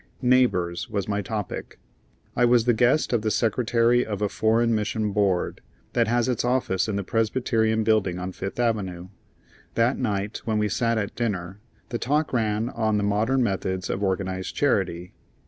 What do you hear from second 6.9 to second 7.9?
the Presbyterian